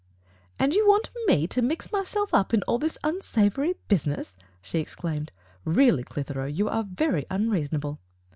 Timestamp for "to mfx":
1.45-1.91